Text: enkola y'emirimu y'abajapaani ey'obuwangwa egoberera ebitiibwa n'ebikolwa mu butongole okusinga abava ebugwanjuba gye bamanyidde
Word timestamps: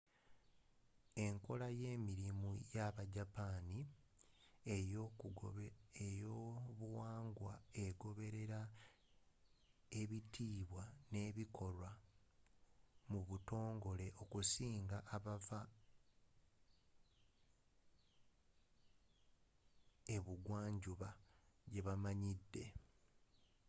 enkola 1.25 1.67
y'emirimu 1.79 2.49
y'abajapaani 2.75 3.79
ey'obuwangwa 6.09 7.53
egoberera 7.85 8.61
ebitiibwa 9.99 10.83
n'ebikolwa 11.11 11.89
mu 13.11 13.19
butongole 13.29 14.07
okusinga 14.21 14.97
abava 15.15 15.59
ebugwanjuba 20.15 21.09
gye 21.71 21.81
bamanyidde 21.87 22.65